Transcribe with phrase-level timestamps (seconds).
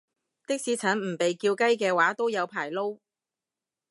[0.47, 2.97] 的士陳唔被叫雞嘅話都有排撈